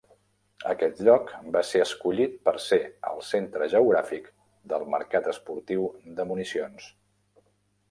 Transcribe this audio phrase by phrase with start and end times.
[0.69, 1.27] Aquest lloc
[1.57, 2.79] va ser escollit per ser
[3.11, 4.27] el centre geogràfic
[4.75, 5.89] del mercat esportiu
[6.19, 6.91] de municions.